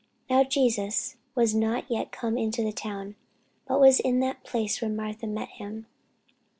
Now 0.31 0.43
Jesus 0.43 1.15
was 1.35 1.53
not 1.53 1.85
yet 1.87 2.11
come 2.11 2.35
into 2.35 2.63
the 2.63 2.71
town, 2.71 3.17
but 3.67 3.79
was 3.79 3.99
in 3.99 4.19
that 4.21 4.43
place 4.43 4.81
where 4.81 4.89
Martha 4.89 5.27
met 5.27 5.49
him. 5.49 5.85